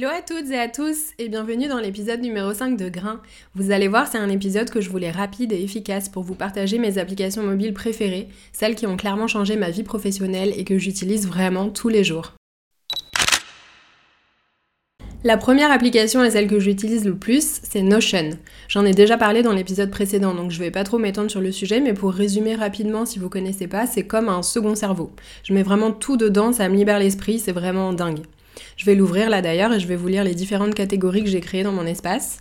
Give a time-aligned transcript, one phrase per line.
[0.00, 3.20] Hello à toutes et à tous et bienvenue dans l'épisode numéro 5 de Grain.
[3.56, 6.78] Vous allez voir, c'est un épisode que je voulais rapide et efficace pour vous partager
[6.78, 11.26] mes applications mobiles préférées, celles qui ont clairement changé ma vie professionnelle et que j'utilise
[11.26, 12.34] vraiment tous les jours.
[15.24, 18.30] La première application et celle que j'utilise le plus, c'est Notion.
[18.68, 21.50] J'en ai déjà parlé dans l'épisode précédent, donc je vais pas trop m'étendre sur le
[21.50, 25.10] sujet, mais pour résumer rapidement, si vous connaissez pas, c'est comme un second cerveau.
[25.42, 28.22] Je mets vraiment tout dedans, ça me libère l'esprit, c'est vraiment dingue.
[28.76, 31.40] Je vais l'ouvrir là d'ailleurs et je vais vous lire les différentes catégories que j'ai
[31.40, 32.38] créées dans mon espace.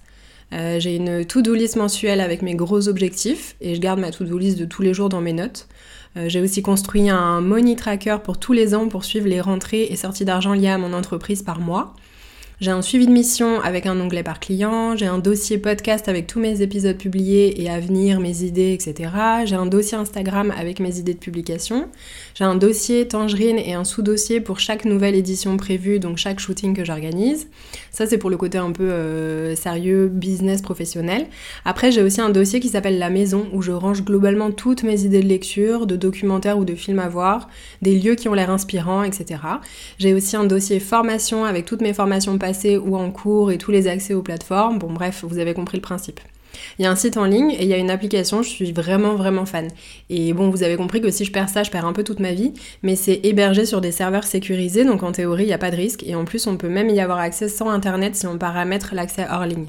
[0.54, 4.38] Euh, j'ai une to-do list mensuelle avec mes gros objectifs et je garde ma to-do
[4.38, 5.68] list de tous les jours dans mes notes.
[6.16, 9.84] Euh, j'ai aussi construit un money tracker pour tous les ans pour suivre les rentrées
[9.84, 11.94] et sorties d'argent liées à mon entreprise par mois.
[12.60, 16.26] J'ai un suivi de mission avec un onglet par client, j'ai un dossier podcast avec
[16.26, 19.12] tous mes épisodes publiés et à venir, mes idées, etc.
[19.46, 21.88] J'ai un dossier Instagram avec mes idées de publication.
[22.34, 26.76] J'ai un dossier Tangerine et un sous-dossier pour chaque nouvelle édition prévue, donc chaque shooting
[26.76, 27.48] que j'organise.
[27.92, 31.28] Ça, c'est pour le côté un peu euh, sérieux, business professionnel.
[31.64, 35.04] Après, j'ai aussi un dossier qui s'appelle La Maison, où je range globalement toutes mes
[35.04, 37.50] idées de lecture, de documentaires ou de films à voir,
[37.84, 39.42] des lieux qui ont l'air inspirants, etc.
[40.00, 42.40] J'ai aussi un dossier formation avec toutes mes formations
[42.78, 44.80] ou en cours et tous les accès aux plateformes.
[44.80, 46.20] Bon bref, vous avez compris le principe.
[46.80, 48.72] Il y a un site en ligne et il y a une application, je suis
[48.72, 49.68] vraiment vraiment fan.
[50.10, 52.20] Et bon, vous avez compris que si je perds ça, je perds un peu toute
[52.20, 52.54] ma vie,
[52.84, 55.76] mais c'est hébergé sur des serveurs sécurisés, donc en théorie, il n'y a pas de
[55.76, 56.04] risque.
[56.04, 59.26] Et en plus, on peut même y avoir accès sans Internet si on paramètre l'accès
[59.30, 59.68] hors ligne.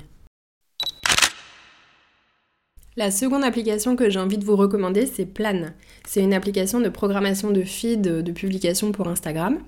[2.97, 5.67] La seconde application que j'ai envie de vous recommander, c'est Plan.
[6.05, 9.59] C'est une application de programmation de feed de publication pour Instagram.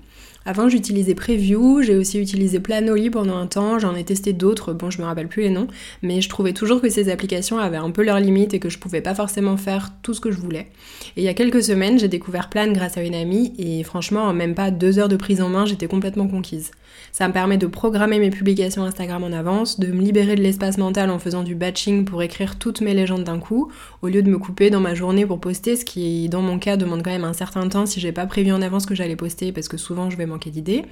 [0.43, 4.89] Avant, j'utilisais Preview, j'ai aussi utilisé Planoly pendant un temps, j'en ai testé d'autres, bon,
[4.89, 5.67] je me rappelle plus les noms,
[6.01, 8.79] mais je trouvais toujours que ces applications avaient un peu leurs limites et que je
[8.79, 10.71] pouvais pas forcément faire tout ce que je voulais.
[11.15, 14.23] Et il y a quelques semaines, j'ai découvert Plan grâce à une amie et franchement,
[14.23, 16.71] en même pas deux heures de prise en main, j'étais complètement conquise.
[17.11, 20.77] Ça me permet de programmer mes publications Instagram en avance, de me libérer de l'espace
[20.77, 23.71] mental en faisant du batching pour écrire toutes mes légendes d'un coup,
[24.01, 26.77] au lieu de me couper dans ma journée pour poster, ce qui, dans mon cas,
[26.77, 29.51] demande quand même un certain temps si j'ai pas prévu en avance que j'allais poster,
[29.51, 30.83] parce que souvent je vais manquer d'idées.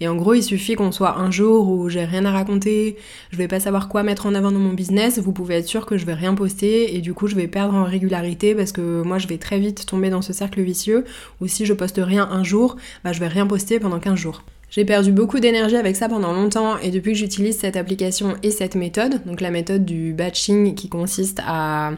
[0.00, 2.96] Et en gros, il suffit qu'on soit un jour où j'ai rien à raconter,
[3.30, 5.86] je vais pas savoir quoi mettre en avant dans mon business, vous pouvez être sûr
[5.86, 9.02] que je vais rien poster et du coup je vais perdre en régularité parce que
[9.02, 11.04] moi je vais très vite tomber dans ce cercle vicieux
[11.40, 14.42] où si je poste rien un jour, bah je vais rien poster pendant 15 jours.
[14.70, 18.50] J'ai perdu beaucoup d'énergie avec ça pendant longtemps et depuis que j'utilise cette application et
[18.50, 21.92] cette méthode, donc la méthode du batching qui consiste à,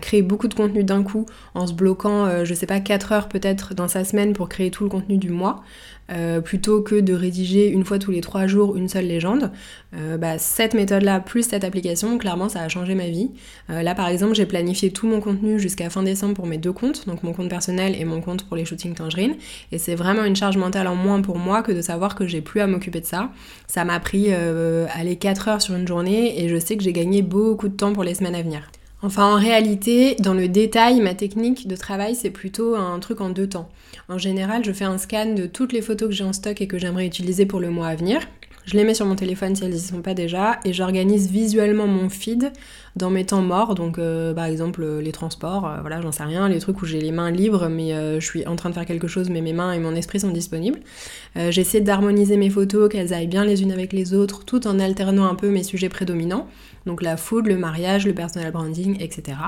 [0.00, 3.28] créer beaucoup de contenu d'un coup en se bloquant, euh, je sais pas, 4 heures
[3.28, 5.62] peut-être dans sa semaine pour créer tout le contenu du mois,
[6.10, 9.50] euh, plutôt que de rédiger une fois tous les 3 jours une seule légende.
[9.94, 13.30] Euh, bah, cette méthode-là plus cette application, clairement ça a changé ma vie.
[13.68, 17.06] là par exemple j'ai planifié tout mon contenu jusqu'à fin décembre pour mes deux comptes,
[17.06, 19.34] donc mon compte personnel et mon compte pour les shootings tangerines,
[19.72, 22.40] et c'est vraiment une charge mentale en moins pour moi que de savoir que j'ai
[22.40, 23.32] plus à m'occuper de ça.
[23.66, 27.22] Ça m'a pris aller 4 heures sur une journée et je sais que j'ai gagné
[27.22, 28.62] beaucoup de temps pour les semaines à venir.
[29.02, 33.28] Enfin, en réalité, dans le détail, ma technique de travail, c'est plutôt un truc en
[33.28, 33.68] deux temps.
[34.08, 36.66] En général, je fais un scan de toutes les photos que j'ai en stock et
[36.66, 38.20] que j'aimerais utiliser pour le mois à venir.
[38.64, 41.86] Je les mets sur mon téléphone si elles n'y sont pas déjà et j'organise visuellement
[41.86, 42.52] mon feed
[42.96, 46.22] dans mes temps morts, donc euh, par exemple euh, les transports, euh, voilà, j'en sais
[46.22, 48.86] rien, les trucs où j'ai les mains libres mais je suis en train de faire
[48.86, 50.80] quelque chose mais mes mains et mon esprit sont disponibles.
[51.50, 55.26] J'essaie d'harmoniser mes photos, qu'elles aillent bien les unes avec les autres, tout en alternant
[55.26, 56.46] un peu mes sujets prédominants,
[56.86, 59.38] donc la food, le mariage, le personal branding, etc.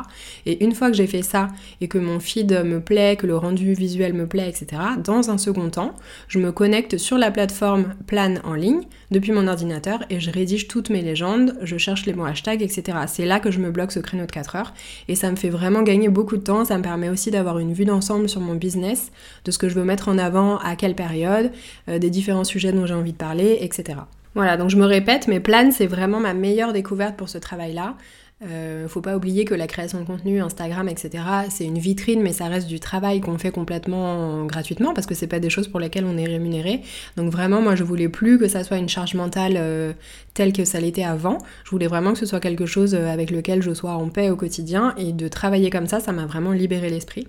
[0.44, 1.48] Et une fois que j'ai fait ça
[1.81, 5.38] et que mon feed me plaît, que le rendu visuel me plaît, etc., dans un
[5.38, 5.94] second temps,
[6.26, 10.69] je me connecte sur la plateforme Plan en ligne depuis mon ordinateur et je rédige
[10.69, 12.99] toutes mes légendes, je cherche les mots hashtags, etc.
[13.06, 14.75] C'est là que je me bloque ce créneau de 4 heures
[15.08, 17.73] et ça me fait vraiment gagner beaucoup de temps, ça me permet aussi d'avoir une
[17.73, 19.11] vue d'ensemble sur mon business,
[19.44, 21.52] de ce que je veux mettre en avant à quelle période,
[21.88, 23.99] euh, des différents sujets dont j'ai envie de parler, etc.
[24.35, 27.94] Voilà, donc je me répète, mais Plan, c'est vraiment ma meilleure découverte pour ce travail-là.
[28.40, 32.32] Euh, faut pas oublier que la création de contenu, Instagram, etc., c'est une vitrine, mais
[32.32, 35.81] ça reste du travail qu'on fait complètement gratuitement parce que c'est pas des choses pour
[35.81, 36.82] lesquelles on est rémunéré.
[37.17, 39.93] Donc vraiment, moi, je voulais plus que ça soit une charge mentale euh,
[40.35, 41.38] telle que ça l'était avant.
[41.64, 44.31] Je voulais vraiment que ce soit quelque chose euh, avec lequel je sois en paix
[44.31, 47.26] au quotidien et de travailler comme ça, ça m'a vraiment libéré l'esprit.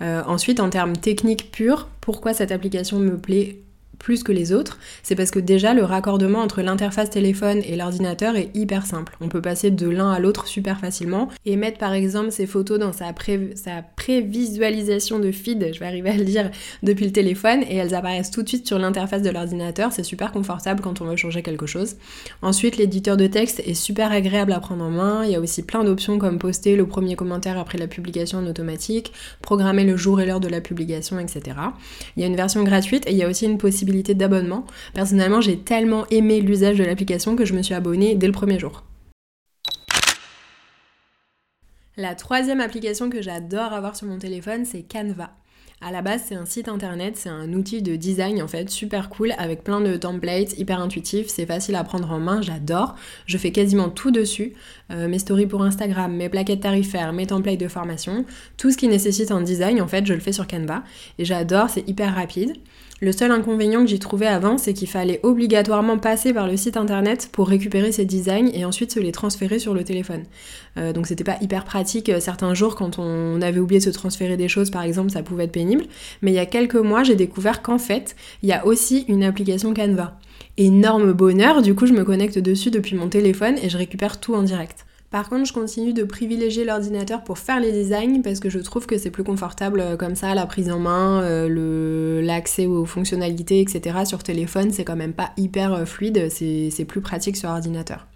[0.00, 3.58] ensuite, en termes techniques purs, pourquoi cette application me plaît
[3.98, 8.36] plus que les autres, c'est parce que déjà le raccordement entre l'interface téléphone et l'ordinateur
[8.36, 9.16] est hyper simple.
[9.20, 12.78] On peut passer de l'un à l'autre super facilement et mettre par exemple ses photos
[12.78, 13.06] dans sa,
[13.54, 16.50] sa prévisualisation de feed, je vais arriver à le dire,
[16.82, 19.92] depuis le téléphone et elles apparaissent tout de suite sur l'interface de l'ordinateur.
[19.92, 21.96] C'est super confortable quand on veut changer quelque chose.
[22.42, 25.24] Ensuite, l'éditeur de texte est super agréable à prendre en main.
[25.24, 28.46] Il y a aussi plein d'options comme poster le premier commentaire après la publication en
[28.46, 29.12] automatique,
[29.42, 31.56] programmer le jour et l'heure de la publication, etc.
[32.16, 34.64] Il y a une version gratuite et il y a aussi une possibilité d'abonnement.
[34.94, 38.58] Personnellement, j'ai tellement aimé l'usage de l'application que je me suis abonnée dès le premier
[38.58, 38.84] jour.
[41.96, 45.30] La troisième application que j'adore avoir sur mon téléphone, c'est Canva.
[45.80, 49.08] À la base, c'est un site internet, c'est un outil de design en fait super
[49.08, 52.96] cool avec plein de templates, hyper intuitif, c'est facile à prendre en main, j'adore.
[53.26, 54.54] Je fais quasiment tout dessus,
[54.90, 58.24] euh, mes stories pour Instagram, mes plaquettes tarifaires, mes templates de formation,
[58.56, 60.82] tout ce qui nécessite un design en fait, je le fais sur Canva
[61.18, 62.56] et j'adore, c'est hyper rapide.
[63.00, 66.76] Le seul inconvénient que j'y trouvais avant, c'est qu'il fallait obligatoirement passer par le site
[66.76, 70.24] internet pour récupérer ces designs et ensuite se les transférer sur le téléphone.
[70.76, 72.08] Euh, donc c'était pas hyper pratique.
[72.08, 75.22] Euh, certains jours, quand on avait oublié de se transférer des choses, par exemple, ça
[75.22, 75.84] pouvait être pénible.
[76.22, 79.22] Mais il y a quelques mois, j'ai découvert qu'en fait, il y a aussi une
[79.22, 80.18] application Canva.
[80.56, 84.34] Énorme bonheur, du coup, je me connecte dessus depuis mon téléphone et je récupère tout
[84.34, 84.87] en direct.
[85.10, 88.86] Par contre, je continue de privilégier l'ordinateur pour faire les designs parce que je trouve
[88.86, 93.60] que c'est plus confortable euh, comme ça, la prise en main, euh, l'accès aux fonctionnalités,
[93.60, 94.00] etc.
[94.04, 98.06] Sur téléphone, c'est quand même pas hyper euh, fluide, c'est plus pratique sur ordinateur.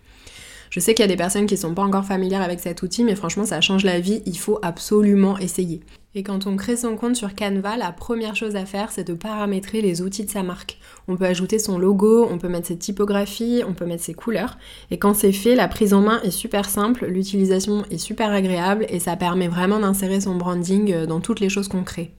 [0.69, 3.05] Je sais qu'il y a des personnes qui sont pas encore familières avec cet outil,
[3.05, 5.81] mais franchement, ça change la vie, il faut absolument essayer.
[6.15, 9.15] Et quand on crée son compte sur Canva, la première chose à faire, c'est de
[9.15, 10.79] paramétrer les outils de sa marque.
[11.09, 14.59] On peut ajouter son logo, on peut mettre ses typographies, on peut mettre ses couleurs.
[14.91, 18.85] Et quand c'est fait, la prise en main est super simple, l'utilisation est super agréable
[18.91, 22.11] et ça permet vraiment d'insérer son branding euh, dans toutes les choses qu'on crée.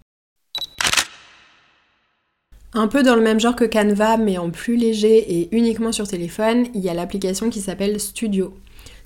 [2.74, 6.08] Un peu dans le même genre que Canva, mais en plus léger et uniquement sur
[6.08, 8.56] téléphone, il y a l'application qui s'appelle Studio.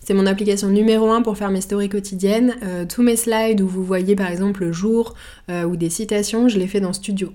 [0.07, 2.55] C'est mon application numéro 1 pour faire mes stories quotidiennes.
[2.63, 5.15] Euh, tous mes slides où vous voyez par exemple le jour
[5.51, 7.33] euh, ou des citations, je les fais dans Studio.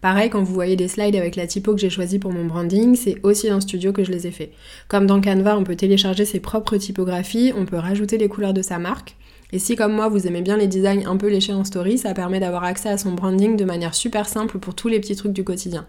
[0.00, 2.94] Pareil, quand vous voyez des slides avec la typo que j'ai choisie pour mon branding,
[2.94, 4.52] c'est aussi dans Studio que je les ai faits.
[4.86, 8.62] Comme dans Canva, on peut télécharger ses propres typographies, on peut rajouter les couleurs de
[8.62, 9.16] sa marque.
[9.50, 12.14] Et si comme moi vous aimez bien les designs un peu léchés en story, ça
[12.14, 15.32] permet d'avoir accès à son branding de manière super simple pour tous les petits trucs
[15.32, 15.88] du quotidien.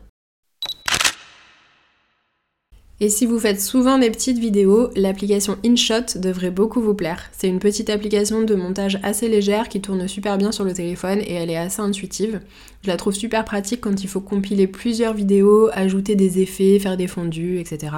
[3.04, 7.26] Et si vous faites souvent des petites vidéos, l'application InShot devrait beaucoup vous plaire.
[7.34, 11.20] C'est une petite application de montage assez légère qui tourne super bien sur le téléphone
[11.20, 12.40] et elle est assez intuitive.
[12.84, 16.98] Je la trouve super pratique quand il faut compiler plusieurs vidéos, ajouter des effets, faire
[16.98, 17.94] des fondus, etc.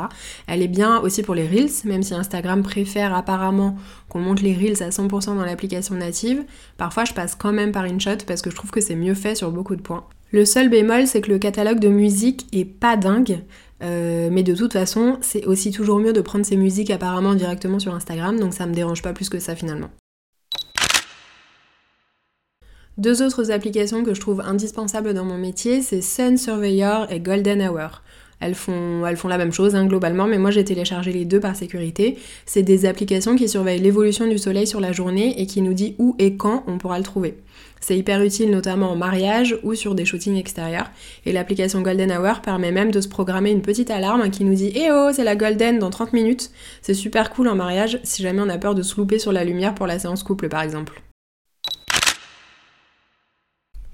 [0.46, 3.78] Elle est bien aussi pour les Reels, même si Instagram préfère apparemment
[4.10, 6.44] qu'on monte les Reels à 100% dans l'application native.
[6.78, 9.34] Parfois je passe quand même par InShot parce que je trouve que c'est mieux fait
[9.34, 10.06] sur beaucoup de points.
[10.32, 13.40] Le seul bémol, c'est que le catalogue de musique est pas dingue.
[13.84, 17.80] Euh, mais de toute façon, c'est aussi toujours mieux de prendre ses musiques apparemment directement
[17.80, 19.90] sur Instagram, donc ça me dérange pas plus que ça finalement.
[22.97, 27.62] Deux autres applications que je trouve indispensables dans mon métier, c'est Sun Surveyor et Golden
[27.62, 28.01] Hour.
[28.39, 31.42] Elles font, elles font la même chose hein, globalement, mais moi j'ai téléchargé les deux
[31.42, 32.18] par sécurité.
[32.45, 35.95] C'est des applications qui surveillent l'évolution du soleil sur la journée et qui nous dit
[36.00, 37.36] où et quand on pourra le trouver.
[37.81, 40.89] C'est hyper utile notamment en mariage ou sur des shootings extérieurs.
[41.25, 44.72] Et l'application Golden Hour permet même de se programmer une petite alarme qui nous dit
[44.74, 46.50] Eh oh, c'est la Golden dans 30 minutes.
[46.81, 49.43] C'est super cool en mariage si jamais on a peur de se louper sur la
[49.43, 51.04] lumière pour la séance couple par exemple.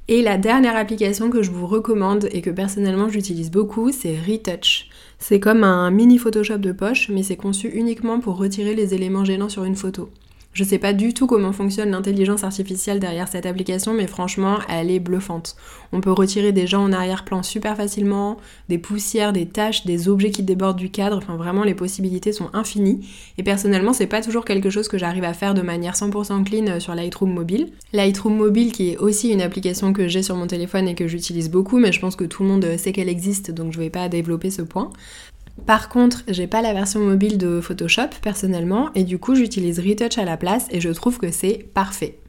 [0.08, 4.90] Et la dernière application que je vous recommande et que personnellement j'utilise beaucoup, c'est Retouch.
[5.20, 9.24] C'est comme un mini Photoshop de poche, mais c'est conçu uniquement pour retirer les éléments
[9.24, 10.10] gênants sur une photo.
[10.54, 14.92] Je sais pas du tout comment fonctionne l'intelligence artificielle derrière cette application, mais franchement, elle
[14.92, 15.56] est bluffante.
[15.94, 18.36] On peut retirer des gens en arrière-plan super facilement,
[18.68, 22.50] des poussières, des taches, des objets qui débordent du cadre, enfin vraiment les possibilités sont
[22.52, 23.08] infinies.
[23.38, 26.82] Et personnellement, c'est pas toujours quelque chose que j'arrive à faire de manière 100% clean
[26.82, 27.72] sur Lightroom mobile.
[27.94, 31.50] Lightroom mobile qui est aussi une application que j'ai sur mon téléphone et que j'utilise
[31.50, 34.10] beaucoup, mais je pense que tout le monde sait qu'elle existe, donc je vais pas
[34.10, 34.92] développer ce point.
[35.66, 40.18] Par contre, j'ai pas la version mobile de Photoshop personnellement et du coup j'utilise Retouch
[40.18, 42.22] à la place et je trouve que c'est parfait.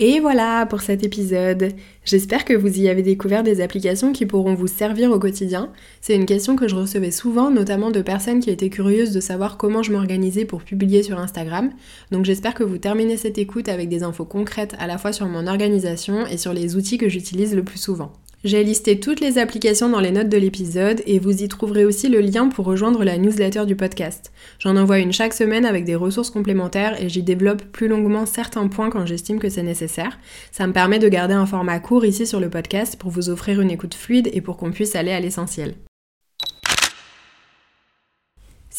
[0.00, 1.72] Et voilà pour cet épisode.
[2.04, 5.72] J'espère que vous y avez découvert des applications qui pourront vous servir au quotidien.
[6.00, 9.56] C'est une question que je recevais souvent, notamment de personnes qui étaient curieuses de savoir
[9.56, 11.72] comment je m'organisais pour publier sur Instagram.
[12.12, 15.26] Donc j'espère que vous terminez cette écoute avec des infos concrètes à la fois sur
[15.26, 18.12] mon organisation et sur les outils que j'utilise le plus souvent.
[18.44, 22.08] J'ai listé toutes les applications dans les notes de l'épisode et vous y trouverez aussi
[22.08, 24.30] le lien pour rejoindre la newsletter du podcast.
[24.60, 28.68] J'en envoie une chaque semaine avec des ressources complémentaires et j'y développe plus longuement certains
[28.68, 30.20] points quand j'estime que c'est nécessaire.
[30.52, 33.60] Ça me permet de garder un format court ici sur le podcast pour vous offrir
[33.60, 35.74] une écoute fluide et pour qu'on puisse aller à l'essentiel.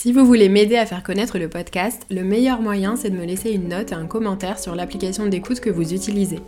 [0.02, 3.26] Si vous voulez m'aider à faire connaître le podcast, le meilleur moyen c'est de me
[3.26, 6.40] laisser une note et un commentaire sur l'application d'écoute que vous utilisez.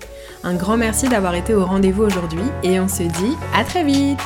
[0.45, 4.21] Un grand merci d'avoir été au rendez-vous aujourd'hui et on se dit à très vite